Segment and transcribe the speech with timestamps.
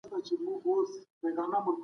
[1.23, 1.77] لمرداره